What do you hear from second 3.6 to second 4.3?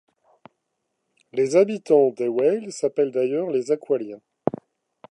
Aqualiens.